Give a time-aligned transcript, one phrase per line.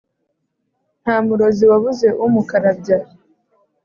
[1.01, 2.97] Nta murozi wabuze umukarabya.